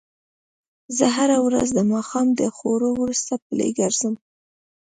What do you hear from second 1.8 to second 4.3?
ماښام د خوړو وروسته پلۍ ګرځم